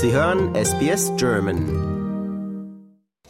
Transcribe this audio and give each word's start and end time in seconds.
Sie 0.00 0.12
hören 0.12 0.54
SBS 0.54 1.12
German. 1.16 1.66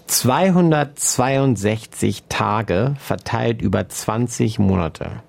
262 0.07 2.25
Tage 2.29 2.95
verteilt 2.99 3.63
über 3.63 3.89
20 3.89 4.59
Monate. 4.59 5.23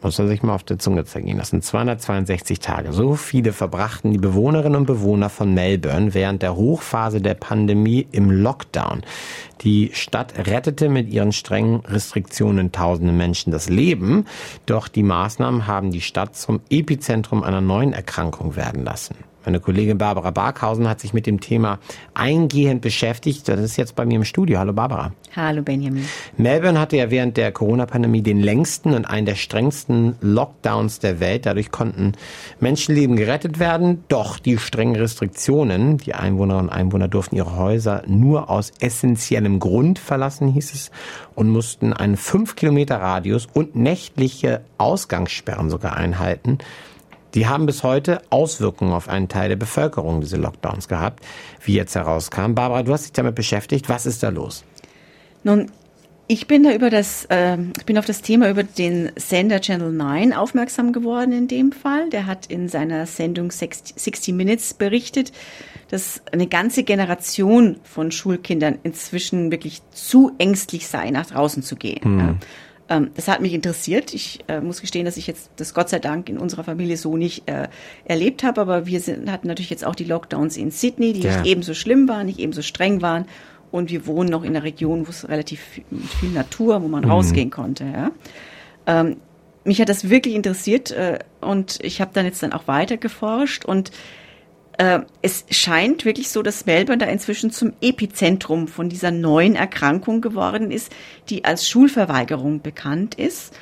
Muss 0.00 0.16
man 0.16 0.28
sich 0.28 0.44
mal 0.44 0.54
auf 0.54 0.62
der 0.62 0.78
Zunge 0.78 1.04
zergehen. 1.04 1.38
Das 1.38 1.50
sind 1.50 1.64
262 1.64 2.60
Tage. 2.60 2.92
So 2.92 3.16
viele 3.16 3.52
verbrachten 3.52 4.12
die 4.12 4.18
Bewohnerinnen 4.18 4.76
und 4.76 4.86
Bewohner 4.86 5.28
von 5.28 5.52
Melbourne 5.52 6.14
während 6.14 6.42
der 6.42 6.54
Hochphase 6.54 7.20
der 7.20 7.34
Pandemie 7.34 8.06
im 8.12 8.30
Lockdown. 8.30 9.02
Die 9.62 9.90
Stadt 9.92 10.46
rettete 10.46 10.88
mit 10.88 11.08
ihren 11.08 11.32
strengen 11.32 11.80
Restriktionen 11.80 12.70
tausende 12.70 13.12
Menschen 13.12 13.50
das 13.50 13.68
Leben, 13.68 14.26
doch 14.66 14.86
die 14.86 15.02
Maßnahmen 15.02 15.66
haben 15.66 15.90
die 15.90 16.00
Stadt 16.00 16.36
zum 16.36 16.60
Epizentrum 16.70 17.42
einer 17.42 17.60
neuen 17.60 17.92
Erkrankung 17.92 18.54
werden 18.54 18.84
lassen. 18.84 19.16
Meine 19.46 19.60
Kollegin 19.60 19.96
Barbara 19.96 20.32
Barkhausen 20.32 20.88
hat 20.88 20.98
sich 20.98 21.14
mit 21.14 21.24
dem 21.24 21.38
Thema 21.38 21.78
eingehend 22.14 22.82
beschäftigt. 22.82 23.48
Das 23.48 23.60
ist 23.60 23.76
jetzt 23.76 23.94
bei 23.94 24.04
mir 24.04 24.16
im 24.16 24.24
Studio. 24.24 24.58
Hallo 24.58 24.72
Barbara. 24.72 25.12
Hallo 25.36 25.62
Benjamin. 25.62 26.04
Melbourne 26.36 26.80
hatte 26.80 26.96
ja 26.96 27.12
während 27.12 27.36
der 27.36 27.52
Corona-Pandemie 27.52 28.22
den 28.22 28.40
längsten 28.40 28.92
und 28.92 29.04
einen 29.04 29.24
der 29.24 29.36
strengsten 29.36 30.16
Lockdowns 30.20 30.98
der 30.98 31.20
Welt. 31.20 31.46
Dadurch 31.46 31.70
konnten 31.70 32.14
Menschenleben 32.58 33.14
gerettet 33.14 33.60
werden. 33.60 34.02
Doch 34.08 34.40
die 34.40 34.58
strengen 34.58 34.96
Restriktionen, 34.96 35.98
die 35.98 36.14
Einwohnerinnen 36.14 36.68
und 36.68 36.74
Einwohner 36.74 37.06
durften 37.06 37.36
ihre 37.36 37.54
Häuser 37.54 38.02
nur 38.08 38.50
aus 38.50 38.72
essentiellem 38.80 39.60
Grund 39.60 40.00
verlassen, 40.00 40.48
hieß 40.48 40.74
es, 40.74 40.90
und 41.36 41.50
mussten 41.50 41.92
einen 41.92 42.16
5 42.16 42.56
Kilometer 42.56 42.96
Radius 43.00 43.46
und 43.46 43.76
nächtliche 43.76 44.62
Ausgangssperren 44.76 45.70
sogar 45.70 45.96
einhalten. 45.96 46.58
Die 47.34 47.46
haben 47.46 47.66
bis 47.66 47.82
heute 47.82 48.22
Auswirkungen 48.30 48.92
auf 48.92 49.08
einen 49.08 49.28
Teil 49.28 49.48
der 49.48 49.56
Bevölkerung, 49.56 50.20
diese 50.20 50.36
Lockdowns 50.36 50.88
gehabt, 50.88 51.24
wie 51.62 51.74
jetzt 51.74 51.94
herauskam. 51.94 52.54
Barbara, 52.54 52.82
du 52.82 52.92
hast 52.92 53.04
dich 53.04 53.12
damit 53.12 53.34
beschäftigt. 53.34 53.88
Was 53.88 54.06
ist 54.06 54.22
da 54.22 54.30
los? 54.30 54.64
Nun, 55.44 55.70
ich 56.28 56.48
bin 56.48 56.64
da 56.64 56.72
über 56.72 56.90
das, 56.90 57.24
äh, 57.26 57.56
ich 57.78 57.86
bin 57.86 57.98
auf 57.98 58.06
das 58.06 58.20
Thema 58.20 58.50
über 58.50 58.64
den 58.64 59.12
Sender 59.16 59.60
Channel 59.60 59.92
9 59.92 60.32
aufmerksam 60.32 60.92
geworden 60.92 61.32
in 61.32 61.46
dem 61.46 61.70
Fall. 61.70 62.10
Der 62.10 62.26
hat 62.26 62.46
in 62.46 62.68
seiner 62.68 63.06
Sendung 63.06 63.52
60 63.52 64.34
Minutes 64.34 64.74
berichtet, 64.74 65.30
dass 65.88 66.22
eine 66.32 66.48
ganze 66.48 66.82
Generation 66.82 67.76
von 67.84 68.10
Schulkindern 68.10 68.78
inzwischen 68.82 69.52
wirklich 69.52 69.82
zu 69.92 70.32
ängstlich 70.38 70.88
sei, 70.88 71.10
nach 71.10 71.26
draußen 71.26 71.62
zu 71.62 71.76
gehen. 71.76 72.02
Hm. 72.02 72.38
Ähm, 72.88 73.10
das 73.14 73.28
hat 73.28 73.40
mich 73.40 73.52
interessiert. 73.52 74.14
Ich 74.14 74.40
äh, 74.48 74.60
muss 74.60 74.80
gestehen, 74.80 75.04
dass 75.04 75.16
ich 75.16 75.26
jetzt 75.26 75.50
das 75.56 75.74
Gott 75.74 75.88
sei 75.88 75.98
Dank 75.98 76.28
in 76.28 76.38
unserer 76.38 76.64
Familie 76.64 76.96
so 76.96 77.16
nicht 77.16 77.48
äh, 77.48 77.68
erlebt 78.04 78.42
habe, 78.44 78.60
aber 78.60 78.86
wir 78.86 79.00
sind, 79.00 79.30
hatten 79.30 79.48
natürlich 79.48 79.70
jetzt 79.70 79.84
auch 79.84 79.94
die 79.94 80.04
Lockdowns 80.04 80.56
in 80.56 80.70
Sydney, 80.70 81.12
die 81.12 81.22
ja. 81.22 81.38
nicht 81.38 81.50
ebenso 81.50 81.74
schlimm 81.74 82.08
waren, 82.08 82.26
nicht 82.26 82.38
ebenso 82.38 82.62
streng 82.62 83.02
waren. 83.02 83.26
Und 83.72 83.90
wir 83.90 84.06
wohnen 84.06 84.30
noch 84.30 84.44
in 84.44 84.50
einer 84.50 84.62
Region, 84.62 85.06
wo 85.06 85.10
es 85.10 85.28
relativ 85.28 85.60
viel, 85.60 85.84
viel 86.20 86.30
Natur, 86.30 86.82
wo 86.82 86.88
man 86.88 87.04
mhm. 87.04 87.10
rausgehen 87.10 87.50
konnte. 87.50 87.84
Ja. 87.84 88.10
Ähm, 88.86 89.16
mich 89.64 89.80
hat 89.80 89.88
das 89.88 90.08
wirklich 90.08 90.34
interessiert 90.36 90.92
äh, 90.92 91.18
und 91.40 91.78
ich 91.82 92.00
habe 92.00 92.12
dann 92.14 92.24
jetzt 92.24 92.42
dann 92.42 92.52
auch 92.52 92.68
weiter 92.68 92.96
geforscht 92.96 93.64
und 93.64 93.90
äh, 94.78 95.00
es 95.22 95.44
scheint 95.50 96.04
wirklich 96.04 96.28
so, 96.30 96.42
dass 96.42 96.66
Melbourne 96.66 96.98
da 96.98 97.06
inzwischen 97.06 97.50
zum 97.50 97.72
Epizentrum 97.80 98.68
von 98.68 98.88
dieser 98.88 99.10
neuen 99.10 99.54
Erkrankung 99.54 100.20
geworden 100.20 100.70
ist, 100.70 100.92
die 101.28 101.44
als 101.44 101.68
Schulverweigerung 101.68 102.60
bekannt 102.60 103.14
ist. 103.14 103.54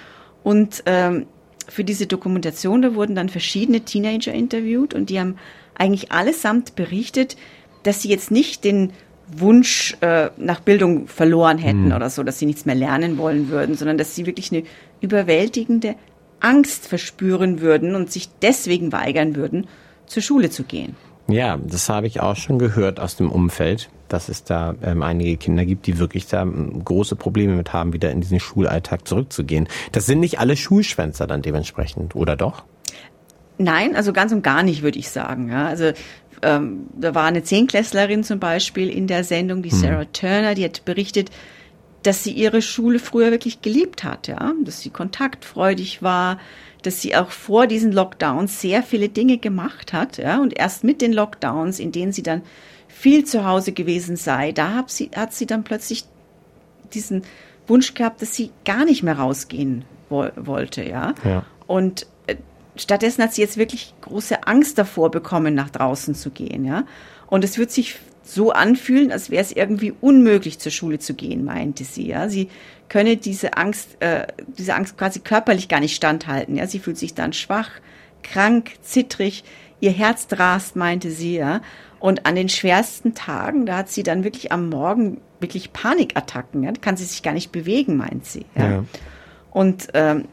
Und 0.42 0.82
ähm, 0.86 1.26
für 1.68 1.84
diese 1.84 2.06
Dokumentation, 2.06 2.82
da 2.82 2.94
wurden 2.94 3.14
dann 3.14 3.28
verschiedene 3.28 3.82
Teenager 3.82 4.32
interviewt 4.32 4.94
und 4.94 5.08
die 5.10 5.18
haben 5.18 5.36
eigentlich 5.74 6.12
allesamt 6.12 6.74
berichtet, 6.74 7.36
dass 7.82 8.02
sie 8.02 8.08
jetzt 8.08 8.30
nicht 8.30 8.64
den 8.64 8.92
Wunsch 9.28 9.96
äh, 10.00 10.30
nach 10.36 10.60
Bildung 10.60 11.06
verloren 11.06 11.58
hätten 11.58 11.86
mhm. 11.86 11.92
oder 11.92 12.10
so, 12.10 12.22
dass 12.22 12.38
sie 12.38 12.46
nichts 12.46 12.66
mehr 12.66 12.74
lernen 12.74 13.16
wollen 13.16 13.48
würden, 13.48 13.74
sondern 13.74 13.98
dass 13.98 14.14
sie 14.14 14.26
wirklich 14.26 14.52
eine 14.52 14.64
überwältigende 15.00 15.96
Angst 16.40 16.86
verspüren 16.86 17.60
würden 17.60 17.94
und 17.94 18.12
sich 18.12 18.28
deswegen 18.42 18.92
weigern 18.92 19.34
würden, 19.34 19.66
zur 20.06 20.22
Schule 20.22 20.50
zu 20.50 20.64
gehen. 20.64 20.96
Ja, 21.26 21.58
das 21.62 21.88
habe 21.88 22.06
ich 22.06 22.20
auch 22.20 22.36
schon 22.36 22.58
gehört 22.58 23.00
aus 23.00 23.16
dem 23.16 23.30
Umfeld, 23.30 23.88
dass 24.08 24.28
es 24.28 24.44
da 24.44 24.74
ähm, 24.82 25.02
einige 25.02 25.36
Kinder 25.38 25.64
gibt, 25.64 25.86
die 25.86 25.98
wirklich 25.98 26.26
da 26.26 26.42
ähm, 26.42 26.84
große 26.84 27.16
Probleme 27.16 27.54
mit 27.54 27.72
haben, 27.72 27.94
wieder 27.94 28.10
in 28.10 28.20
diesen 28.20 28.40
Schulalltag 28.40 29.08
zurückzugehen. 29.08 29.68
Das 29.92 30.04
sind 30.04 30.20
nicht 30.20 30.38
alle 30.38 30.56
Schulschwänzer 30.56 31.26
dann 31.26 31.40
dementsprechend, 31.40 32.14
oder 32.14 32.36
doch? 32.36 32.64
Nein, 33.56 33.96
also 33.96 34.12
ganz 34.12 34.32
und 34.32 34.42
gar 34.42 34.62
nicht, 34.62 34.82
würde 34.82 34.98
ich 34.98 35.08
sagen. 35.08 35.48
Ja, 35.48 35.66
also 35.66 35.92
ähm, 36.42 36.88
da 36.94 37.14
war 37.14 37.24
eine 37.24 37.42
Zehnklässlerin 37.42 38.22
zum 38.22 38.38
Beispiel 38.38 38.90
in 38.90 39.06
der 39.06 39.24
Sendung, 39.24 39.62
die 39.62 39.70
hm. 39.70 39.78
Sarah 39.78 40.00
hm. 40.00 40.12
Turner, 40.12 40.54
die 40.54 40.64
hat 40.64 40.84
berichtet, 40.84 41.30
dass 42.04 42.22
sie 42.22 42.32
ihre 42.32 42.62
Schule 42.62 42.98
früher 42.98 43.30
wirklich 43.30 43.62
geliebt 43.62 44.04
hat, 44.04 44.28
ja, 44.28 44.52
dass 44.62 44.80
sie 44.80 44.90
kontaktfreudig 44.90 46.02
war, 46.02 46.38
dass 46.82 47.00
sie 47.00 47.16
auch 47.16 47.30
vor 47.30 47.66
diesen 47.66 47.92
Lockdowns 47.92 48.60
sehr 48.60 48.82
viele 48.82 49.08
Dinge 49.08 49.38
gemacht 49.38 49.92
hat, 49.92 50.18
ja, 50.18 50.40
und 50.40 50.56
erst 50.56 50.84
mit 50.84 51.00
den 51.00 51.12
Lockdowns, 51.12 51.80
in 51.80 51.92
denen 51.92 52.12
sie 52.12 52.22
dann 52.22 52.42
viel 52.88 53.24
zu 53.24 53.44
Hause 53.44 53.72
gewesen 53.72 54.16
sei, 54.16 54.52
da 54.52 54.74
hat 54.74 54.90
sie, 54.90 55.10
hat 55.16 55.32
sie 55.32 55.46
dann 55.46 55.64
plötzlich 55.64 56.04
diesen 56.92 57.22
Wunsch 57.66 57.94
gehabt, 57.94 58.22
dass 58.22 58.34
sie 58.34 58.50
gar 58.64 58.84
nicht 58.84 59.02
mehr 59.02 59.18
rausgehen 59.18 59.84
wo 60.10 60.26
wollte, 60.36 60.86
ja. 60.86 61.14
ja. 61.24 61.44
Und 61.66 62.06
äh, 62.26 62.36
stattdessen 62.76 63.22
hat 63.22 63.32
sie 63.32 63.40
jetzt 63.40 63.56
wirklich 63.56 63.94
große 64.02 64.46
Angst 64.46 64.76
davor 64.76 65.10
bekommen, 65.10 65.54
nach 65.54 65.70
draußen 65.70 66.14
zu 66.14 66.30
gehen, 66.30 66.64
ja. 66.66 66.84
Und 67.26 67.42
es 67.42 67.56
wird 67.56 67.70
sich 67.70 67.96
so 68.24 68.52
anfühlen, 68.52 69.12
als 69.12 69.30
wäre 69.30 69.42
es 69.42 69.52
irgendwie 69.52 69.92
unmöglich, 70.00 70.58
zur 70.58 70.72
Schule 70.72 70.98
zu 70.98 71.14
gehen, 71.14 71.44
meinte 71.44 71.84
sie. 71.84 72.08
Ja, 72.08 72.28
sie 72.28 72.48
könne 72.88 73.16
diese 73.16 73.56
Angst, 73.56 74.00
äh, 74.00 74.26
diese 74.58 74.74
Angst 74.74 74.96
quasi 74.96 75.20
körperlich 75.20 75.68
gar 75.68 75.80
nicht 75.80 75.94
standhalten. 75.94 76.56
Ja, 76.56 76.66
sie 76.66 76.78
fühlt 76.78 76.96
sich 76.96 77.14
dann 77.14 77.32
schwach, 77.34 77.70
krank, 78.22 78.72
zittrig, 78.82 79.44
ihr 79.80 79.92
Herz 79.92 80.26
rast, 80.32 80.74
meinte 80.74 81.10
sie. 81.10 81.36
Ja, 81.36 81.60
und 82.00 82.26
an 82.26 82.34
den 82.34 82.48
schwersten 82.48 83.14
Tagen, 83.14 83.66
da 83.66 83.78
hat 83.78 83.90
sie 83.90 84.02
dann 84.02 84.24
wirklich 84.24 84.52
am 84.52 84.70
Morgen 84.70 85.20
wirklich 85.40 85.74
Panikattacken. 85.74 86.62
Ja, 86.62 86.72
kann 86.80 86.96
sie 86.96 87.04
sich 87.04 87.22
gar 87.22 87.34
nicht 87.34 87.52
bewegen, 87.52 87.96
meint 87.96 88.24
sie. 88.24 88.46
Ja, 88.56 88.70
ja. 88.70 88.84
und 89.50 89.88
ähm, 89.92 90.24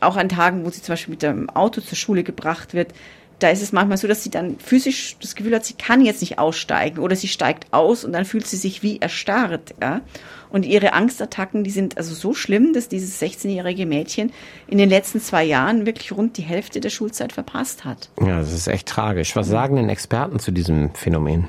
auch 0.00 0.16
an 0.16 0.28
Tagen, 0.28 0.64
wo 0.64 0.70
sie 0.70 0.82
zum 0.82 0.92
Beispiel 0.92 1.12
mit 1.12 1.22
dem 1.22 1.50
Auto 1.50 1.80
zur 1.80 1.96
Schule 1.96 2.22
gebracht 2.22 2.74
wird, 2.74 2.94
da 3.42 3.48
ist 3.48 3.62
es 3.62 3.72
manchmal 3.72 3.98
so, 3.98 4.06
dass 4.06 4.22
sie 4.22 4.30
dann 4.30 4.58
physisch 4.58 5.16
das 5.20 5.34
Gefühl 5.34 5.54
hat, 5.54 5.64
sie 5.64 5.74
kann 5.74 6.04
jetzt 6.04 6.20
nicht 6.20 6.38
aussteigen 6.38 6.98
oder 6.98 7.16
sie 7.16 7.28
steigt 7.28 7.72
aus 7.72 8.04
und 8.04 8.12
dann 8.12 8.24
fühlt 8.24 8.46
sie 8.46 8.56
sich 8.56 8.82
wie 8.82 9.00
erstarrt. 9.00 9.74
Ja? 9.80 10.02
Und 10.50 10.66
ihre 10.66 10.92
Angstattacken, 10.92 11.64
die 11.64 11.70
sind 11.70 11.96
also 11.96 12.14
so 12.14 12.34
schlimm, 12.34 12.72
dass 12.72 12.88
dieses 12.88 13.20
16-jährige 13.20 13.86
Mädchen 13.86 14.32
in 14.66 14.78
den 14.78 14.88
letzten 14.88 15.20
zwei 15.20 15.44
Jahren 15.44 15.86
wirklich 15.86 16.12
rund 16.12 16.36
die 16.36 16.42
Hälfte 16.42 16.80
der 16.80 16.90
Schulzeit 16.90 17.32
verpasst 17.32 17.84
hat. 17.84 18.10
Ja, 18.20 18.40
das 18.40 18.52
ist 18.52 18.68
echt 18.68 18.88
tragisch. 18.88 19.34
Was 19.36 19.48
sagen 19.48 19.76
denn 19.76 19.88
Experten 19.88 20.38
zu 20.38 20.50
diesem 20.50 20.92
Phänomen? 20.94 21.48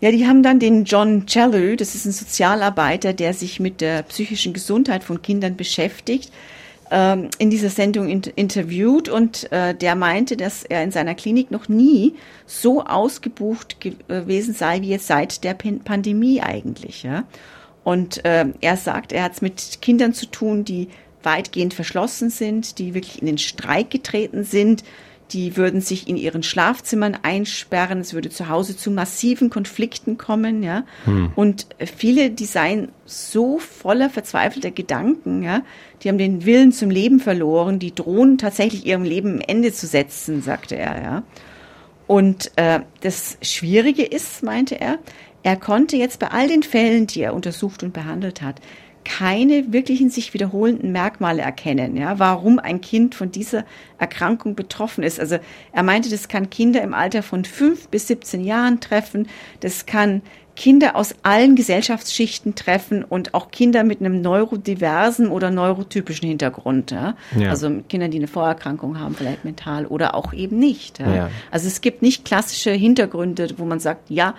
Ja, 0.00 0.10
die 0.10 0.26
haben 0.26 0.42
dann 0.42 0.58
den 0.58 0.84
John 0.84 1.26
Challew, 1.26 1.76
das 1.76 1.94
ist 1.94 2.04
ein 2.04 2.12
Sozialarbeiter, 2.12 3.14
der 3.14 3.32
sich 3.32 3.60
mit 3.60 3.80
der 3.80 4.02
psychischen 4.02 4.52
Gesundheit 4.52 5.02
von 5.02 5.22
Kindern 5.22 5.56
beschäftigt 5.56 6.30
ähm, 6.90 7.30
in 7.38 7.50
dieser 7.50 7.70
Sendung 7.70 8.08
in, 8.08 8.22
interviewt 8.22 9.08
und 9.08 9.50
äh, 9.52 9.74
der 9.74 9.94
meinte, 9.94 10.36
dass 10.36 10.62
er 10.62 10.82
in 10.82 10.92
seiner 10.92 11.14
Klinik 11.14 11.50
noch 11.50 11.68
nie 11.68 12.14
so 12.46 12.84
ausgebucht 12.84 13.80
gewesen 13.80 14.54
sei 14.54 14.80
wie 14.82 14.90
jetzt 14.90 15.06
seit 15.06 15.44
der 15.44 15.54
P 15.54 15.72
Pandemie 15.72 16.40
eigentlich. 16.40 17.02
Ja? 17.02 17.24
Und 17.84 18.24
äh, 18.24 18.46
er 18.60 18.76
sagt, 18.76 19.12
er 19.12 19.24
hat 19.24 19.34
es 19.34 19.42
mit 19.42 19.78
Kindern 19.80 20.12
zu 20.12 20.26
tun, 20.26 20.64
die 20.64 20.88
weitgehend 21.22 21.74
verschlossen 21.74 22.30
sind, 22.30 22.78
die 22.78 22.94
wirklich 22.94 23.20
in 23.20 23.26
den 23.26 23.38
Streik 23.38 23.90
getreten 23.90 24.44
sind, 24.44 24.84
die 25.32 25.56
würden 25.56 25.80
sich 25.80 26.08
in 26.08 26.16
ihren 26.16 26.42
Schlafzimmern 26.42 27.18
einsperren, 27.22 28.00
es 28.00 28.14
würde 28.14 28.30
zu 28.30 28.48
Hause 28.48 28.76
zu 28.76 28.90
massiven 28.90 29.50
Konflikten 29.50 30.18
kommen, 30.18 30.62
ja. 30.62 30.84
Hm. 31.04 31.32
Und 31.34 31.66
viele, 31.96 32.30
die 32.30 32.44
seien 32.44 32.88
so 33.04 33.58
voller 33.58 34.08
verzweifelter 34.08 34.70
Gedanken, 34.70 35.42
ja, 35.42 35.62
die 36.02 36.08
haben 36.08 36.18
den 36.18 36.44
Willen 36.44 36.72
zum 36.72 36.90
Leben 36.90 37.18
verloren, 37.18 37.78
die 37.78 37.94
drohen 37.94 38.38
tatsächlich 38.38 38.86
ihrem 38.86 39.02
Leben 39.02 39.36
ein 39.36 39.40
Ende 39.40 39.72
zu 39.72 39.86
setzen, 39.86 40.42
sagte 40.42 40.76
er, 40.76 41.02
ja. 41.02 41.22
Und 42.06 42.52
äh, 42.54 42.80
das 43.00 43.36
Schwierige 43.42 44.04
ist, 44.04 44.44
meinte 44.44 44.80
er, 44.80 44.98
er 45.42 45.56
konnte 45.56 45.96
jetzt 45.96 46.18
bei 46.20 46.28
all 46.28 46.48
den 46.48 46.62
Fällen, 46.62 47.06
die 47.06 47.20
er 47.20 47.34
untersucht 47.34 47.82
und 47.82 47.92
behandelt 47.92 48.42
hat, 48.42 48.60
keine 49.06 49.72
wirklichen 49.72 50.10
sich 50.10 50.34
wiederholenden 50.34 50.90
Merkmale 50.90 51.40
erkennen, 51.40 51.96
ja, 51.96 52.18
warum 52.18 52.58
ein 52.58 52.80
Kind 52.80 53.14
von 53.14 53.30
dieser 53.30 53.64
Erkrankung 53.98 54.56
betroffen 54.56 55.04
ist. 55.04 55.20
Also 55.20 55.38
er 55.72 55.82
meinte, 55.84 56.10
das 56.10 56.26
kann 56.26 56.50
Kinder 56.50 56.82
im 56.82 56.92
Alter 56.92 57.22
von 57.22 57.44
fünf 57.44 57.86
bis 57.88 58.08
17 58.08 58.44
Jahren 58.44 58.80
treffen, 58.80 59.28
das 59.60 59.86
kann 59.86 60.22
Kinder 60.56 60.96
aus 60.96 61.14
allen 61.22 61.54
Gesellschaftsschichten 61.54 62.56
treffen 62.56 63.04
und 63.04 63.34
auch 63.34 63.50
Kinder 63.50 63.84
mit 63.84 64.00
einem 64.00 64.22
neurodiversen 64.22 65.28
oder 65.28 65.50
neurotypischen 65.50 66.26
Hintergrund. 66.28 66.90
Ja? 66.90 67.14
Ja. 67.38 67.50
Also 67.50 67.70
Kinder, 67.88 68.08
die 68.08 68.16
eine 68.16 68.26
Vorerkrankung 68.26 68.98
haben, 68.98 69.14
vielleicht 69.14 69.44
mental 69.44 69.86
oder 69.86 70.14
auch 70.16 70.32
eben 70.32 70.58
nicht. 70.58 70.98
Ja? 70.98 71.30
Also 71.50 71.68
es 71.68 71.80
gibt 71.80 72.02
nicht 72.02 72.24
klassische 72.24 72.72
Hintergründe, 72.72 73.50
wo 73.58 73.66
man 73.66 73.78
sagt, 73.78 74.10
ja, 74.10 74.34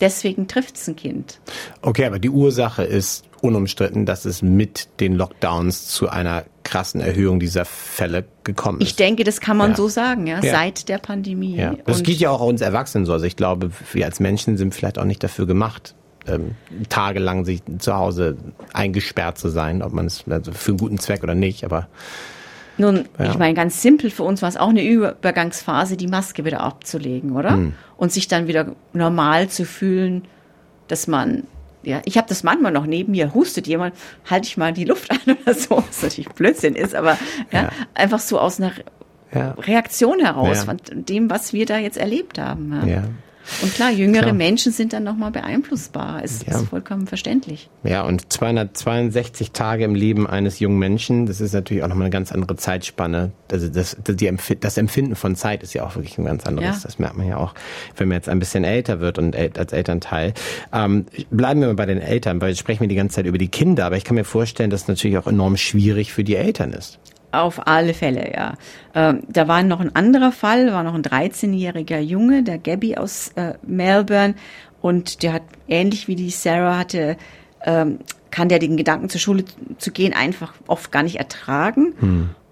deswegen 0.00 0.48
trifft 0.48 0.76
es 0.76 0.88
ein 0.88 0.96
Kind. 0.96 1.40
Okay, 1.82 2.04
aber 2.06 2.18
die 2.18 2.30
Ursache 2.30 2.84
ist 2.84 3.24
unumstritten, 3.42 4.04
dass 4.06 4.24
es 4.26 4.42
mit 4.42 4.88
den 5.00 5.14
Lockdowns 5.14 5.86
zu 5.88 6.08
einer 6.08 6.44
krassen 6.62 7.00
Erhöhung 7.00 7.40
dieser 7.40 7.64
Fälle 7.64 8.24
gekommen 8.44 8.80
ist. 8.80 8.88
Ich 8.88 8.96
denke, 8.96 9.24
das 9.24 9.40
kann 9.40 9.56
man 9.56 9.70
Ja. 9.70 9.76
so 9.76 9.88
sagen, 9.88 10.26
ja, 10.26 10.40
Ja. 10.42 10.52
seit 10.52 10.88
der 10.88 10.98
Pandemie. 10.98 11.56
Ja, 11.56 11.74
das 11.86 11.98
Und- 11.98 12.04
geht 12.06 12.18
ja 12.18 12.30
auch 12.30 12.40
uns 12.40 12.60
Erwachsenen 12.60 13.06
so. 13.06 13.12
Also 13.12 13.24
ich 13.24 13.36
glaube, 13.36 13.70
wir 13.92 14.04
als 14.04 14.20
Menschen 14.20 14.56
sind 14.58 14.74
vielleicht 14.74 14.98
auch 14.98 15.04
nicht 15.04 15.22
dafür 15.24 15.46
gemacht, 15.46 15.94
ähm, 16.26 16.54
tagelang 16.90 17.46
sich 17.46 17.62
zu 17.78 17.94
Hause 17.94 18.36
eingesperrt 18.74 19.38
zu 19.38 19.48
sein, 19.48 19.82
ob 19.82 19.92
man 19.94 20.04
es 20.06 20.24
also 20.28 20.52
für 20.52 20.72
einen 20.72 20.78
guten 20.78 20.98
Zweck 20.98 21.22
oder 21.22 21.34
nicht. 21.34 21.64
Aber 21.64 21.88
Nun, 22.80 23.04
Ja. 23.18 23.30
ich 23.30 23.38
meine, 23.38 23.54
ganz 23.54 23.82
simpel, 23.82 24.10
für 24.10 24.22
uns 24.22 24.40
war 24.42 24.48
es 24.48 24.56
auch 24.56 24.70
eine 24.70 24.82
Übergangsphase, 24.82 25.96
die 25.96 26.06
Maske 26.06 26.44
wieder 26.44 26.60
abzulegen, 26.60 27.32
oder? 27.32 27.50
Hm. 27.52 27.74
Und 27.96 28.10
sich 28.12 28.26
dann 28.28 28.46
wieder 28.48 28.74
normal 28.94 29.48
zu 29.48 29.64
fühlen, 29.66 30.24
dass 30.88 31.06
man, 31.06 31.44
ja, 31.82 32.00
ich 32.06 32.16
habe 32.16 32.26
das 32.28 32.42
manchmal 32.42 32.72
noch 32.72 32.86
neben 32.86 33.12
mir, 33.12 33.34
hustet 33.34 33.66
jemand, 33.66 33.94
halte 34.28 34.46
ich 34.46 34.56
mal 34.56 34.72
die 34.72 34.84
Luft 34.84 35.10
an 35.10 35.36
oder 35.44 35.54
so, 35.54 35.76
was 35.86 36.02
natürlich 36.02 36.30
Blödsinn 36.30 36.74
ist, 36.74 36.94
aber 36.94 37.18
ja, 37.52 37.64
Ja. 37.64 37.68
einfach 37.94 38.18
so 38.20 38.38
aus 38.40 38.58
einer 38.60 38.72
ja, 39.34 39.52
Reaktion 39.52 40.18
heraus 40.20 40.64
von 40.64 40.78
dem, 40.92 41.30
was 41.30 41.52
wir 41.52 41.66
da 41.66 41.78
jetzt 41.78 41.98
erlebt 41.98 42.38
haben. 42.38 42.82
Ja. 42.86 43.04
Und 43.62 43.74
klar, 43.74 43.90
jüngere 43.90 44.22
Klar. 44.22 44.32
Menschen 44.34 44.72
sind 44.72 44.92
dann 44.92 45.04
nochmal 45.04 45.30
beeinflussbar. 45.30 46.22
Es 46.24 46.44
Ja. 46.46 46.58
ist 46.58 46.68
vollkommen 46.68 47.06
verständlich. 47.06 47.68
Ja, 47.84 48.02
und 48.02 48.32
262 48.32 49.52
Tage 49.52 49.84
im 49.84 49.94
Leben 49.94 50.26
eines 50.26 50.58
jungen 50.60 50.78
Menschen, 50.78 51.26
das 51.26 51.40
ist 51.40 51.52
natürlich 51.52 51.82
auch 51.82 51.88
nochmal 51.88 52.04
eine 52.06 52.10
ganz 52.12 52.32
andere 52.32 52.56
Zeitspanne. 52.56 53.32
Also 53.50 53.68
das, 53.68 53.96
das, 54.02 54.16
die 54.16 54.32
das 54.60 54.76
Empfinden 54.78 55.16
von 55.16 55.36
Zeit 55.36 55.62
ist 55.62 55.74
ja 55.74 55.84
auch 55.84 55.96
wirklich 55.96 56.16
ein 56.18 56.24
ganz 56.24 56.46
anderes. 56.46 56.76
Ja. 56.76 56.82
Das 56.82 56.98
merkt 56.98 57.16
man 57.16 57.26
ja 57.26 57.36
auch, 57.36 57.54
wenn 57.96 58.08
man 58.08 58.16
jetzt 58.16 58.28
ein 58.28 58.38
bisschen 58.38 58.64
älter 58.64 59.00
wird 59.00 59.18
und 59.18 59.36
als 59.36 59.72
Elternteil. 59.72 60.34
Ähm, 60.72 61.06
bleiben 61.30 61.60
wir 61.60 61.68
mal 61.68 61.74
bei 61.74 61.86
den 61.86 62.00
Eltern, 62.00 62.40
weil 62.40 62.50
jetzt 62.50 62.58
sprechen 62.58 62.80
wir 62.80 62.88
die 62.88 62.94
ganze 62.94 63.16
Zeit 63.16 63.26
über 63.26 63.38
die 63.38 63.48
Kinder, 63.48 63.86
aber 63.86 63.96
ich 63.96 64.04
kann 64.04 64.14
mir 64.14 64.24
vorstellen, 64.24 64.70
dass 64.70 64.82
es 64.82 64.88
natürlich 64.88 65.18
auch 65.18 65.26
enorm 65.26 65.56
schwierig 65.56 66.12
für 66.12 66.24
die 66.24 66.36
Eltern 66.36 66.72
ist. 66.72 66.98
Auf 67.32 67.66
alle 67.66 67.94
Fälle, 67.94 68.32
ja. 68.32 68.54
Ähm, 68.94 69.22
da 69.28 69.46
war 69.46 69.62
noch 69.62 69.80
ein 69.80 69.94
anderer 69.94 70.32
Fall, 70.32 70.72
war 70.72 70.82
noch 70.82 70.94
ein 70.94 71.02
13-jähriger 71.02 72.00
Junge, 72.00 72.42
der 72.42 72.58
Gabby 72.58 72.96
aus 72.96 73.32
äh, 73.36 73.54
Melbourne. 73.62 74.34
Und 74.82 75.22
der 75.22 75.34
hat 75.34 75.42
ähnlich 75.68 76.08
wie 76.08 76.16
die 76.16 76.30
Sarah 76.30 76.78
hatte, 76.78 77.16
ähm, 77.64 77.98
kann 78.30 78.48
der 78.48 78.58
den 78.58 78.76
Gedanken 78.76 79.08
zur 79.08 79.20
Schule 79.20 79.44
zu 79.78 79.90
gehen 79.90 80.12
einfach 80.12 80.54
oft 80.66 80.90
gar 80.90 81.02
nicht 81.02 81.16
ertragen. 81.16 81.94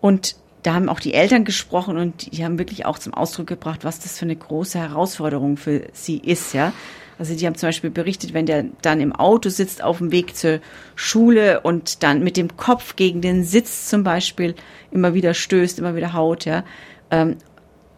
Und 0.00 0.36
da 0.62 0.74
haben 0.74 0.88
auch 0.88 1.00
die 1.00 1.14
Eltern 1.14 1.44
gesprochen 1.44 1.96
und 1.96 2.32
die 2.32 2.44
haben 2.44 2.58
wirklich 2.58 2.84
auch 2.84 2.98
zum 2.98 3.14
Ausdruck 3.14 3.46
gebracht, 3.46 3.84
was 3.84 4.00
das 4.00 4.18
für 4.18 4.24
eine 4.24 4.36
große 4.36 4.78
Herausforderung 4.78 5.56
für 5.56 5.82
sie 5.92 6.18
ist, 6.18 6.52
ja. 6.54 6.72
Also 7.18 7.34
die 7.34 7.46
haben 7.46 7.56
zum 7.56 7.68
Beispiel 7.68 7.90
berichtet, 7.90 8.32
wenn 8.32 8.46
der 8.46 8.66
dann 8.80 9.00
im 9.00 9.12
Auto 9.12 9.48
sitzt 9.48 9.82
auf 9.82 9.98
dem 9.98 10.12
Weg 10.12 10.36
zur 10.36 10.60
Schule 10.94 11.60
und 11.60 12.04
dann 12.04 12.22
mit 12.22 12.36
dem 12.36 12.56
Kopf 12.56 12.94
gegen 12.94 13.20
den 13.20 13.42
Sitz 13.44 13.88
zum 13.88 14.04
Beispiel 14.04 14.54
immer 14.92 15.14
wieder 15.14 15.34
stößt, 15.34 15.80
immer 15.80 15.96
wieder 15.96 16.12
haut, 16.12 16.44
ja. 16.44 16.64
Ähm, 17.10 17.36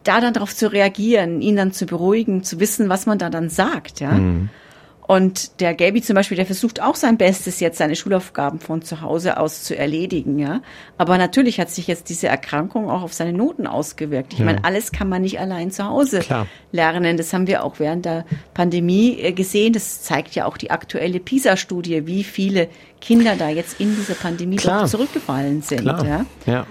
da 0.04 0.22
dann 0.22 0.32
darauf 0.32 0.54
zu 0.56 0.72
reagieren, 0.72 1.42
ihn 1.42 1.56
dann 1.56 1.72
zu 1.72 1.84
beruhigen, 1.84 2.42
zu 2.42 2.58
wissen, 2.60 2.88
was 2.88 3.04
man 3.04 3.18
da 3.18 3.28
dann 3.28 3.50
sagt, 3.50 4.00
ja. 4.00 4.12
Und 5.10 5.58
der 5.60 5.74
Gaby 5.74 6.02
zum 6.02 6.14
Beispiel, 6.14 6.36
der 6.36 6.46
versucht 6.46 6.80
auch 6.80 6.94
sein 6.94 7.16
Bestes, 7.16 7.58
jetzt 7.58 7.78
seine 7.78 7.96
Schulaufgaben 7.96 8.60
von 8.60 8.80
zu 8.80 9.00
Hause 9.00 9.38
aus 9.38 9.64
zu 9.64 9.76
erledigen, 9.76 10.38
ja. 10.38 10.62
Aber 10.98 11.18
natürlich 11.18 11.58
hat 11.58 11.68
sich 11.68 11.88
jetzt 11.88 12.10
diese 12.10 12.28
Erkrankung 12.28 12.88
auch 12.88 13.02
auf 13.02 13.12
seine 13.12 13.32
Noten 13.32 13.66
ausgewirkt. 13.66 14.34
Ich 14.34 14.38
meine, 14.38 14.62
alles 14.64 14.92
kann 14.92 15.08
man 15.08 15.22
nicht 15.22 15.40
allein 15.40 15.72
zu 15.72 15.84
Hause 15.84 16.20
Klar. 16.20 16.46
lernen. 16.70 17.16
Das 17.16 17.32
haben 17.32 17.48
wir 17.48 17.64
auch 17.64 17.80
während 17.80 18.04
der 18.04 18.24
Pandemie 18.54 19.18
äh, 19.18 19.32
gesehen. 19.32 19.72
Das 19.72 20.00
zeigt 20.00 20.36
ja 20.36 20.44
auch 20.44 20.56
die 20.56 20.70
aktuelle 20.70 21.18
PISA-Studie, 21.18 22.06
wie 22.06 22.22
viele 22.22 22.68
Kinder 23.00 23.34
da 23.34 23.48
jetzt 23.48 23.80
in 23.80 23.96
dieser 23.96 24.14
Pandemie 24.14 24.58
Klar. 24.58 24.86
zurückgefallen 24.86 25.62
sind, 25.62 25.80
Klar. 25.80 26.06
ja. 26.06 26.26
ja. 26.46 26.66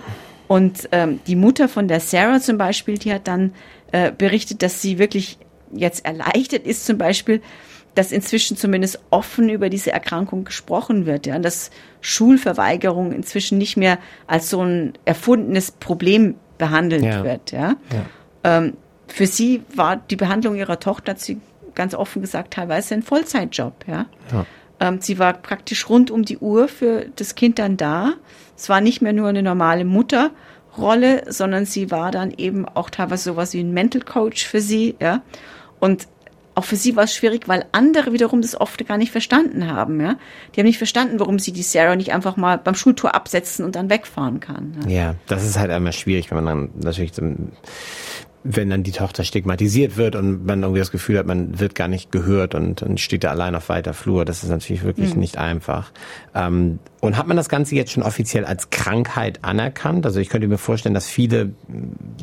Und 0.48 0.88
ähm, 0.94 1.20
die 1.28 1.36
Mutter 1.36 1.68
von 1.68 1.90
der 1.90 2.00
Sarah 2.00 2.40
zum 2.40 2.58
Beispiel, 2.58 2.98
die 2.98 3.14
hat 3.14 3.28
dann 3.28 3.52
äh, 3.92 4.14
berichtet, 4.14 4.64
dass 4.64 4.82
sie 4.82 4.98
wirklich 4.98 5.40
jetzt 5.74 6.06
erleichtert 6.06 6.66
ist, 6.66 6.86
zum 6.86 6.98
Beispiel, 6.98 7.42
dass 7.96 8.12
inzwischen 8.12 8.56
zumindest 8.56 9.00
offen 9.10 9.50
über 9.50 9.70
diese 9.70 9.92
Erkrankung 9.92 10.44
gesprochen 10.46 11.06
wird, 11.06 11.26
ja, 11.26 11.40
dass 11.40 11.72
Schulverweigerung 12.02 13.12
inzwischen 13.12 13.58
nicht 13.58 13.78
mehr 13.78 13.98
als 14.28 14.50
so 14.50 14.62
ein 14.62 14.94
erfundenes 15.06 15.72
Problem 15.72 16.36
behandelt 16.58 17.04
Ja. 17.04 17.24
wird, 17.24 17.52
ja. 17.52 17.76
Ähm, 18.44 18.74
für 19.08 19.26
sie 19.28 19.64
war 19.76 19.98
die 19.98 20.16
Behandlung 20.16 20.56
ihrer 20.56 20.80
Tochter, 20.80 21.12
hat 21.14 21.20
sie 21.20 21.40
ganz 21.76 21.94
offen 21.96 22.22
gesagt, 22.22 22.54
teilweise 22.54 22.94
ein 22.94 23.04
Vollzeitjob, 23.04 23.74
ja. 23.88 24.06
Ja. 24.32 24.46
Ähm, 24.80 25.02
sie 25.02 25.20
war 25.20 25.34
praktisch 25.34 25.90
rund 25.90 26.12
um 26.12 26.24
die 26.24 26.38
Uhr 26.38 26.68
für 26.68 27.06
das 27.16 27.36
Kind 27.36 27.60
dann 27.60 27.76
da. 27.76 28.14
Es 28.56 28.70
war 28.70 28.82
nicht 28.82 29.02
mehr 29.02 29.14
nur 29.14 29.28
eine 29.28 29.44
normale 29.44 29.84
Mutterrolle, 29.86 31.24
sondern 31.32 31.66
sie 31.66 31.92
war 31.92 32.12
dann 32.12 32.32
eben 32.38 32.66
auch 32.68 32.90
teilweise 32.90 33.24
sowas 33.32 33.54
wie 33.54 33.62
ein 33.62 33.74
Mental 33.74 34.02
Coach 34.02 34.46
für 34.46 34.62
sie, 34.62 34.96
ja. 35.02 35.22
Und 35.80 36.08
auch 36.56 36.66
für 36.66 36.76
sie 36.76 36.96
war 36.96 37.06
es 37.06 37.16
schwierig, 37.16 37.48
weil 37.48 37.66
andere 37.72 38.14
wiederum 38.14 38.42
das 38.42 38.60
oft 38.60 38.86
gar 38.88 38.98
nicht 38.98 39.12
verstanden 39.12 39.68
haben, 39.68 40.02
ja. 40.02 40.18
Die 40.54 40.60
haben 40.60 40.68
nicht 40.68 40.78
verstanden, 40.78 41.20
warum 41.20 41.40
sie 41.40 41.52
die 41.52 41.64
Sarah 41.64 41.96
nicht 41.96 42.12
einfach 42.12 42.38
mal 42.38 42.58
beim 42.58 42.76
Schultour 42.76 43.16
absetzen 43.16 43.64
und 43.66 43.76
dann 43.76 43.90
wegfahren 43.90 44.40
kann. 44.40 44.78
Ja. 44.86 45.00
Ja, 45.00 45.16
das 45.28 45.46
ist 45.46 45.58
halt 45.58 45.72
einmal 45.72 45.94
schwierig, 45.94 46.30
wenn 46.30 46.44
man 46.44 46.46
dann 46.46 46.70
natürlich, 46.84 47.14
wenn 48.44 48.70
dann 48.70 48.84
die 48.84 48.92
Tochter 48.92 49.26
stigmatisiert 49.26 49.98
wird 49.98 50.16
und 50.16 50.46
man 50.46 50.62
irgendwie 50.64 50.80
das 50.80 50.92
Gefühl 50.92 51.18
hat, 51.18 51.26
man 51.26 51.60
wird 51.60 51.76
gar 51.76 51.90
nicht 51.90 52.12
gehört 52.12 52.56
und, 52.56 52.82
und 52.82 53.00
steht 53.00 53.26
da 53.26 53.32
allein 53.32 53.54
auf 53.54 53.68
weiter 53.68 53.94
Flur. 53.94 54.24
Das 54.24 54.44
ist 54.44 54.50
natürlich 54.50 54.84
wirklich 54.84 55.16
nicht 55.16 55.38
einfach. 55.38 55.92
Ähm, 56.34 56.80
und 57.02 57.18
hat 57.18 57.28
man 57.28 57.36
das 57.36 57.50
Ganze 57.50 57.76
jetzt 57.76 57.92
schon 57.92 58.04
offiziell 58.04 58.46
als 58.46 58.70
Krankheit 58.70 59.40
anerkannt? 59.44 60.06
Also 60.06 60.22
ich 60.22 60.30
könnte 60.30 60.48
mir 60.48 60.58
vorstellen, 60.58 60.94
dass 60.94 61.08
viele 61.08 61.52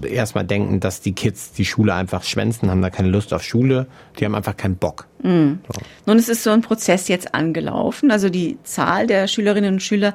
erstmal 0.03 0.45
denken, 0.45 0.81
dass 0.81 1.03
die 1.03 1.13
Kids 1.13 1.53
die 1.53 1.67
Schule 1.67 1.95
einfach 1.95 2.23
schwänzen, 2.23 2.71
haben 2.71 2.81
da 2.81 2.89
keine 2.89 3.09
Lust 3.09 3.35
auf 3.35 3.43
Schule, 3.43 3.87
die 4.19 4.25
haben 4.25 4.35
einfach 4.35 4.57
keinen 4.57 4.77
Bock. 4.77 5.07
Nun, 6.07 6.19
es 6.19 6.31
ist 6.31 6.43
so 6.43 6.51
ein 6.51 6.63
Prozess 6.63 7.09
jetzt 7.09 7.35
angelaufen. 7.35 8.11
Also 8.11 8.31
die 8.31 8.57
Zahl 8.63 9.07
der 9.07 9.29
Schülerinnen 9.29 9.75
und 9.75 9.83
Schüler, 9.83 10.15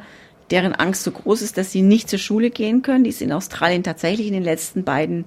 deren 0.50 0.74
Angst 0.74 1.04
so 1.04 1.12
groß 1.12 1.42
ist, 1.42 1.58
dass 1.58 1.72
sie 1.72 1.82
nicht 1.82 2.10
zur 2.10 2.20
Schule 2.20 2.50
gehen 2.50 2.82
können, 2.82 3.04
die 3.04 3.12
ist 3.12 3.22
in 3.22 3.32
Australien 3.32 3.84
tatsächlich 3.84 4.28
in 4.28 4.34
den 4.34 4.44
letzten 4.44 4.84
beiden 4.84 5.26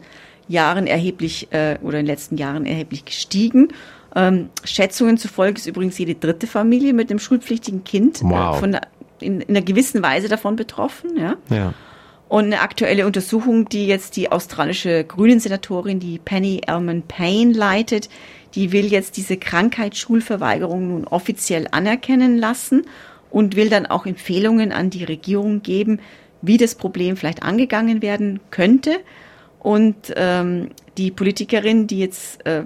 Jahren 0.49 0.87
erheblich 0.87 1.49
äh, 1.53 1.79
oder 1.83 1.99
in 1.99 2.07
den 2.07 2.13
letzten 2.13 2.37
Jahren 2.37 2.67
erheblich 2.67 3.05
gestiegen. 3.05 3.69
Ähm, 4.17 4.49
Schätzungen 4.65 5.19
zufolge 5.19 5.59
ist 5.59 5.67
übrigens 5.67 5.99
jede 5.99 6.15
dritte 6.15 6.47
Familie 6.47 6.93
mit 6.93 7.11
einem 7.11 7.19
schulpflichtigen 7.19 7.85
Kind 7.85 8.21
Wow. 8.23 8.57
äh, 8.57 8.61
von 8.61 8.77
in, 9.21 9.41
in 9.41 9.49
einer 9.57 9.65
gewissen 9.65 10.03
Weise 10.03 10.29
davon 10.29 10.57
betroffen. 10.57 11.17
Ja? 11.17 11.37
Ja. 11.51 11.75
Und 12.29 12.45
eine 12.47 12.61
aktuelle 12.61 13.07
Untersuchung, 13.07 13.69
die 13.69 13.87
jetzt 13.87 14.17
die 14.17 14.31
australische 14.33 15.05
Grünen-Senatorin, 15.05 16.01
die 16.01 16.19
Penny 16.19 16.63
Elman 16.67 17.03
Payne 17.03 17.53
leitet, 17.53 18.09
die 18.55 18.73
will 18.73 18.87
jetzt 18.87 19.17
diese 19.17 19.37
Krankheit 19.37 19.97
Schulverweigerung 19.97 20.89
nun 20.89 21.07
offiziell 21.07 21.69
anerkennen 21.71 22.39
lassen 22.39 22.87
und 23.31 23.57
will 23.57 23.69
dann 23.69 23.87
auch 23.87 24.07
Empfehlungen 24.07 24.73
an 24.73 24.91
die 24.91 25.05
Regierung 25.05 25.63
geben, 25.63 26.01
wie 26.41 26.57
das 26.57 26.75
Problem 26.75 27.17
vielleicht 27.17 27.43
angegangen 27.43 28.01
werden 28.01 28.41
könnte. 28.51 28.97
Und 29.65 30.13
ähm, 30.17 30.69
die 30.99 31.11
Politikerin, 31.11 31.87
die 31.87 31.99
jetzt, 31.99 32.45
äh, 32.45 32.65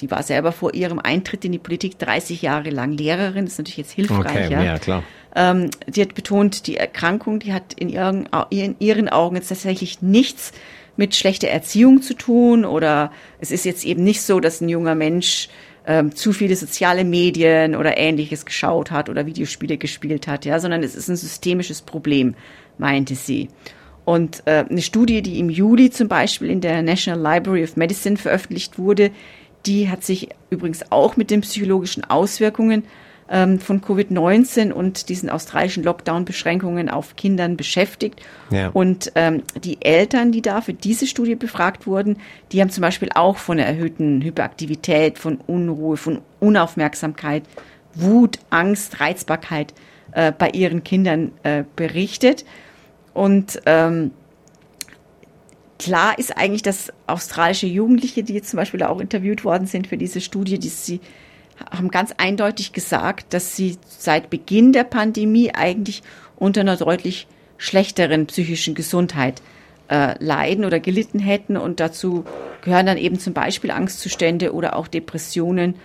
die 0.00 0.10
war 0.10 0.24
selber 0.24 0.50
vor 0.50 0.74
ihrem 0.74 0.98
Eintritt 0.98 1.44
in 1.44 1.52
die 1.52 1.60
Politik 1.60 1.96
30 2.00 2.42
Jahre 2.42 2.70
lang 2.70 2.90
Lehrerin, 2.90 3.44
das 3.44 3.52
ist 3.54 3.58
natürlich 3.58 3.76
jetzt 3.76 3.92
hilfreich. 3.92 4.18
Okay, 4.18 4.52
ja. 4.52 4.62
ja, 4.64 4.78
klar. 4.80 5.04
Ähm, 5.36 5.70
die 5.86 6.02
hat 6.02 6.16
betont, 6.16 6.66
die 6.66 6.76
Erkrankung, 6.76 7.38
die 7.38 7.52
hat 7.52 7.74
in 7.74 7.88
ihren, 7.88 8.28
in 8.50 8.74
ihren 8.80 9.08
Augen 9.08 9.36
jetzt 9.36 9.46
tatsächlich 9.46 10.02
nichts 10.02 10.50
mit 10.96 11.14
schlechter 11.14 11.46
Erziehung 11.46 12.02
zu 12.02 12.14
tun 12.14 12.64
oder 12.64 13.12
es 13.38 13.52
ist 13.52 13.64
jetzt 13.64 13.84
eben 13.84 14.02
nicht 14.02 14.20
so, 14.22 14.40
dass 14.40 14.60
ein 14.60 14.68
junger 14.68 14.96
Mensch 14.96 15.48
ähm, 15.86 16.16
zu 16.16 16.32
viele 16.32 16.56
soziale 16.56 17.04
Medien 17.04 17.76
oder 17.76 17.96
ähnliches 17.96 18.44
geschaut 18.44 18.90
hat 18.90 19.08
oder 19.08 19.24
Videospiele 19.24 19.78
gespielt 19.78 20.26
hat, 20.26 20.44
ja, 20.44 20.58
sondern 20.58 20.82
es 20.82 20.96
ist 20.96 21.08
ein 21.08 21.16
systemisches 21.16 21.80
Problem, 21.80 22.34
meinte 22.76 23.14
sie. 23.14 23.50
Und 24.04 24.42
äh, 24.46 24.64
eine 24.68 24.82
Studie, 24.82 25.22
die 25.22 25.38
im 25.38 25.48
Juli 25.48 25.90
zum 25.90 26.08
Beispiel 26.08 26.50
in 26.50 26.60
der 26.60 26.82
National 26.82 27.20
Library 27.20 27.64
of 27.64 27.76
Medicine 27.76 28.16
veröffentlicht 28.16 28.78
wurde, 28.78 29.10
die 29.66 29.88
hat 29.88 30.04
sich 30.04 30.28
übrigens 30.50 30.90
auch 30.90 31.16
mit 31.16 31.30
den 31.30 31.40
psychologischen 31.40 32.04
Auswirkungen 32.04 32.84
ähm, 33.30 33.58
von 33.58 33.80
Covid-19 33.80 34.72
und 34.72 35.08
diesen 35.08 35.30
australischen 35.30 35.82
Lockdown-Beschränkungen 35.84 36.90
auf 36.90 37.16
Kindern 37.16 37.56
beschäftigt. 37.56 38.20
Ja. 38.50 38.68
Und 38.68 39.12
ähm, 39.14 39.42
die 39.62 39.80
Eltern, 39.80 40.32
die 40.32 40.42
da 40.42 40.60
für 40.60 40.74
diese 40.74 41.06
Studie 41.06 41.34
befragt 41.34 41.86
wurden, 41.86 42.18
die 42.52 42.60
haben 42.60 42.70
zum 42.70 42.82
Beispiel 42.82 43.08
auch 43.14 43.38
von 43.38 43.58
einer 43.58 43.66
erhöhten 43.66 44.20
Hyperaktivität, 44.22 45.18
von 45.18 45.38
Unruhe, 45.46 45.96
von 45.96 46.20
Unaufmerksamkeit, 46.40 47.44
Wut, 47.94 48.38
Angst, 48.50 49.00
Reizbarkeit 49.00 49.72
äh, 50.12 50.32
bei 50.32 50.50
ihren 50.50 50.84
Kindern 50.84 51.32
äh, 51.42 51.64
berichtet. 51.76 52.44
Und 53.14 53.60
ähm, 53.64 54.10
klar 55.78 56.18
ist 56.18 56.36
eigentlich, 56.36 56.62
dass 56.62 56.92
australische 57.06 57.66
Jugendliche, 57.66 58.22
die 58.22 58.34
jetzt 58.34 58.50
zum 58.50 58.58
Beispiel 58.58 58.82
auch 58.82 59.00
interviewt 59.00 59.44
worden 59.44 59.66
sind 59.66 59.86
für 59.86 59.96
diese 59.96 60.20
Studie, 60.20 60.58
die 60.58 60.68
sie 60.68 61.00
haben 61.70 61.90
ganz 61.90 62.12
eindeutig 62.16 62.72
gesagt, 62.72 63.32
dass 63.32 63.56
sie 63.56 63.78
seit 63.86 64.30
Beginn 64.30 64.72
der 64.72 64.84
Pandemie 64.84 65.54
eigentlich 65.54 66.02
unter 66.36 66.62
einer 66.62 66.76
deutlich 66.76 67.26
schlechteren 67.58 68.26
psychischen 68.26 68.74
Gesundheit 68.74 69.40
äh, 69.88 70.22
leiden 70.22 70.64
oder 70.64 70.80
gelitten 70.80 71.20
hätten. 71.20 71.56
Und 71.56 71.80
dazu 71.80 72.24
gehören 72.62 72.86
dann 72.86 72.98
eben 72.98 73.18
zum 73.18 73.34
Beispiel 73.34 73.70
Angstzustände 73.70 74.52
oder 74.52 74.76
auch 74.76 74.88
Depressionen. 74.88 75.76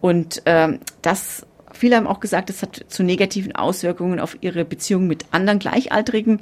Und 0.00 0.42
ähm, 0.46 0.80
das, 1.02 1.46
viele 1.72 1.96
haben 1.96 2.06
auch 2.06 2.20
gesagt, 2.20 2.48
das 2.48 2.62
hat 2.62 2.86
zu 2.88 3.02
negativen 3.02 3.54
Auswirkungen 3.54 4.20
auf 4.20 4.38
ihre 4.40 4.64
Beziehungen 4.64 5.08
mit 5.08 5.26
anderen 5.30 5.58
Gleichaltrigen 5.58 6.40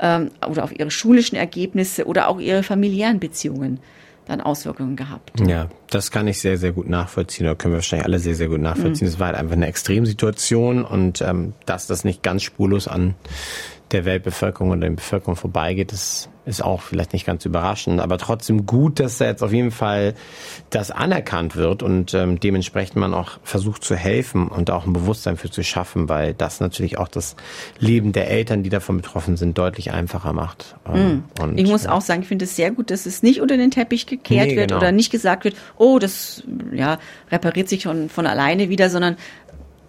ähm, 0.00 0.30
oder 0.46 0.64
auf 0.64 0.78
ihre 0.78 0.90
schulischen 0.90 1.36
Ergebnisse 1.36 2.06
oder 2.06 2.28
auch 2.28 2.40
ihre 2.40 2.62
familiären 2.62 3.20
Beziehungen 3.20 3.80
dann 4.26 4.40
Auswirkungen 4.42 4.94
gehabt. 4.94 5.32
Ja, 5.46 5.68
das 5.88 6.10
kann 6.10 6.28
ich 6.28 6.38
sehr, 6.38 6.58
sehr 6.58 6.72
gut 6.72 6.88
nachvollziehen, 6.88 7.46
oder 7.46 7.56
können 7.56 7.72
wir 7.72 7.78
wahrscheinlich 7.78 8.04
alle 8.04 8.18
sehr, 8.18 8.34
sehr 8.34 8.48
gut 8.48 8.60
nachvollziehen. 8.60 9.08
Es 9.08 9.16
mhm. 9.16 9.20
war 9.20 9.28
halt 9.28 9.38
einfach 9.38 9.54
eine 9.54 9.66
Extremsituation 9.66 10.84
und 10.84 11.22
ähm, 11.22 11.54
dass 11.64 11.86
das 11.86 12.04
nicht 12.04 12.22
ganz 12.22 12.42
spurlos 12.42 12.88
an 12.88 13.14
der 13.92 14.04
Weltbevölkerung 14.04 14.70
oder 14.70 14.80
der 14.80 14.90
Bevölkerung 14.90 15.36
vorbeigeht, 15.36 15.92
ist, 15.92 16.28
ist 16.44 16.62
auch 16.62 16.80
vielleicht 16.80 17.12
nicht 17.12 17.26
ganz 17.26 17.44
überraschend, 17.44 18.00
aber 18.00 18.18
trotzdem 18.18 18.66
gut, 18.66 19.00
dass 19.00 19.18
da 19.18 19.26
jetzt 19.26 19.42
auf 19.42 19.52
jeden 19.52 19.70
Fall 19.70 20.14
das 20.70 20.90
anerkannt 20.90 21.56
wird 21.56 21.82
und 21.82 22.14
ähm, 22.14 22.40
dementsprechend 22.40 22.96
man 22.96 23.14
auch 23.14 23.38
versucht 23.42 23.84
zu 23.84 23.96
helfen 23.96 24.48
und 24.48 24.70
auch 24.70 24.86
ein 24.86 24.92
Bewusstsein 24.92 25.36
für 25.36 25.50
zu 25.50 25.62
schaffen, 25.62 26.08
weil 26.08 26.34
das 26.34 26.60
natürlich 26.60 26.98
auch 26.98 27.08
das 27.08 27.36
Leben 27.78 28.12
der 28.12 28.30
Eltern, 28.30 28.62
die 28.62 28.70
davon 28.70 28.98
betroffen 28.98 29.36
sind, 29.36 29.56
deutlich 29.56 29.92
einfacher 29.92 30.32
macht. 30.32 30.76
Mm. 30.86 31.42
und, 31.42 31.58
ich 31.58 31.66
muss 31.68 31.84
ja. 31.84 31.92
auch 31.92 32.00
sagen, 32.00 32.22
ich 32.22 32.28
finde 32.28 32.44
es 32.44 32.56
sehr 32.56 32.70
gut, 32.70 32.90
dass 32.90 33.06
es 33.06 33.22
nicht 33.22 33.40
unter 33.40 33.56
den 33.56 33.70
Teppich 33.70 34.06
gekehrt 34.06 34.48
nee, 34.48 34.56
wird 34.56 34.68
genau. 34.68 34.80
oder 34.80 34.92
nicht 34.92 35.10
gesagt 35.10 35.44
wird, 35.44 35.56
oh, 35.76 35.98
das 35.98 36.42
ja 36.72 36.98
repariert 37.30 37.68
sich 37.68 37.82
schon 37.82 38.08
von 38.08 38.26
alleine 38.26 38.68
wieder, 38.68 38.90
sondern 38.90 39.16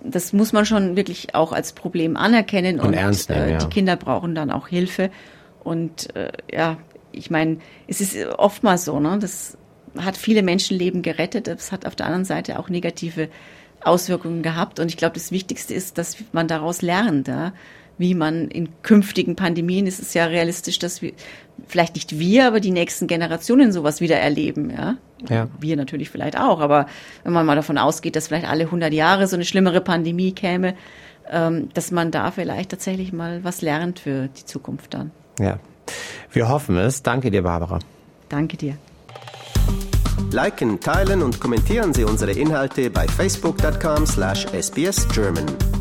das 0.04 0.34
muss 0.34 0.54
man 0.54 0.66
schon 0.66 0.96
wirklich 0.96 1.36
auch 1.36 1.52
als 1.52 1.74
Problem 1.74 2.18
anerkennen 2.18 2.80
und, 2.80 2.88
und 2.88 2.94
ernst 2.94 3.30
nehmen, 3.30 3.42
äh, 3.42 3.52
ja. 3.54 3.58
die 3.58 3.68
Kinder 3.68 3.96
brauchen 3.96 4.36
dann 4.36 4.52
auch 4.52 4.68
Hilfe. 4.68 5.10
Und 5.64 6.16
äh, 6.16 6.32
ja, 6.52 6.78
ich 7.12 7.30
meine, 7.30 7.58
es 7.88 8.02
ist 8.02 8.16
oftmals 8.38 8.86
so, 8.86 9.00
ne? 9.00 9.18
Das 9.20 9.58
hat 9.98 10.18
viele 10.18 10.44
Menschenleben 10.44 11.02
gerettet. 11.02 11.48
Das 11.48 11.72
hat 11.72 11.86
auf 11.86 11.96
der 11.96 12.06
anderen 12.06 12.26
Seite 12.26 12.60
auch 12.60 12.70
negative 12.70 13.30
Auswirkungen 13.82 14.44
gehabt. 14.44 14.80
Und 14.80 14.88
ich 14.88 14.98
glaube, 14.98 15.16
das 15.16 15.32
Wichtigste 15.32 15.74
ist, 15.74 15.98
dass 15.98 16.18
man 16.32 16.48
daraus 16.48 16.82
lernt. 16.82 17.28
Ja? 17.28 17.54
wie 18.00 18.16
man 18.16 18.48
in 18.48 18.70
künftigen 18.82 19.36
Pandemien 19.36 19.86
ist 19.86 20.00
es 20.00 20.14
ja 20.14 20.26
realistisch, 20.26 20.80
dass 20.80 21.02
wir 21.04 21.12
vielleicht 21.68 21.96
nicht 21.96 22.18
wir, 22.18 22.48
aber 22.48 22.62
die 22.62 22.72
nächsten 22.72 23.08
Generationen 23.08 23.74
sowas 23.74 24.00
wieder 24.00 24.16
erleben, 24.16 24.72
ja. 24.72 24.98
Ja. 25.28 25.48
Wir 25.60 25.76
natürlich 25.76 26.10
vielleicht 26.10 26.40
auch, 26.40 26.62
aber 26.62 26.86
wenn 27.24 27.34
man 27.34 27.46
mal 27.46 27.56
davon 27.56 27.78
ausgeht, 27.78 28.16
dass 28.16 28.28
vielleicht 28.28 28.48
alle 28.48 28.66
100 28.66 28.94
Jahre 28.94 29.28
so 29.28 29.36
eine 29.36 29.46
schlimmere 29.46 29.82
Pandemie 29.82 30.32
käme, 30.32 30.76
ähm, 31.30 31.70
dass 31.74 31.92
man 31.92 32.12
da 32.12 32.32
vielleicht 32.32 32.72
tatsächlich 32.72 33.12
mal 33.12 33.44
was 33.44 33.62
lernt 33.62 34.00
für 34.00 34.28
die 34.28 34.46
Zukunft 34.46 34.94
dann. 34.94 35.12
Ja, 35.40 35.60
wir 36.32 36.48
hoffen 36.50 36.78
es. 36.78 37.04
Danke 37.04 37.32
dir, 37.32 37.44
Barbara. 37.44 37.80
Danke 38.30 38.58
dir. 38.58 38.78
Liken, 40.32 40.80
teilen 40.80 41.24
und 41.24 41.40
kommentieren 41.40 41.92
Sie 41.94 42.04
unsere 42.04 42.32
Inhalte 42.32 42.90
bei 42.92 43.08
facebook.com/sbsgerman. 43.08 45.79